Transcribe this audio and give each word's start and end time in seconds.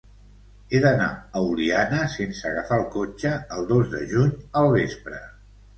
He 0.71 0.79
d'anar 0.85 1.09
a 1.17 1.43
Oliana 1.49 2.01
sense 2.15 2.47
agafar 2.53 2.81
el 2.85 2.89
cotxe 2.99 3.35
el 3.59 3.73
dos 3.75 3.95
de 3.97 4.05
juny 4.17 4.37
al 4.65 4.77
vespre. 4.81 5.27